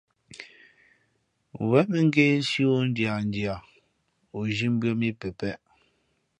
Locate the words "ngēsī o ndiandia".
2.07-3.55